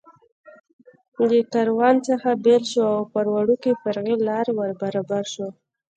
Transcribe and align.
له 1.27 1.39
کاروان 1.53 1.95
څخه 2.07 2.29
بېل 2.43 2.63
شو 2.71 2.83
او 2.95 3.01
پر 3.13 3.25
وړوکې 3.33 3.71
فرعي 3.81 4.15
لار 4.27 4.47
ور 4.57 4.71
برابر 4.81 5.23
شو. 5.33 5.47